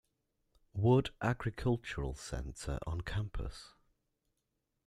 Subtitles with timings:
[0.73, 3.75] Wood Agricultural Center on campus.